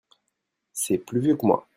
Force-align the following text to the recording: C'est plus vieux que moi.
C'est 0.73 0.97
plus 0.97 1.19
vieux 1.19 1.35
que 1.37 1.45
moi. 1.45 1.67